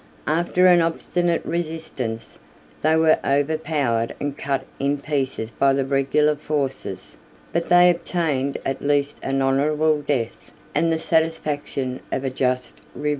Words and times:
After 0.25 0.65
an 0.65 0.81
obstinate 0.81 1.45
resistance, 1.45 2.39
they 2.81 2.95
were 2.95 3.19
overpowered 3.23 4.15
and 4.19 4.35
cut 4.35 4.65
in 4.79 4.97
pieces 4.97 5.51
by 5.51 5.73
the 5.73 5.85
regular 5.85 6.35
forces; 6.35 7.17
but 7.53 7.69
they 7.69 7.87
obtained 7.91 8.57
at 8.65 8.81
least 8.81 9.19
an 9.21 9.43
honorable 9.43 10.01
death, 10.01 10.51
and 10.73 10.91
the 10.91 10.97
satisfaction 10.97 11.99
of 12.11 12.23
a 12.23 12.31
just 12.31 12.81
revenge. 12.95 13.09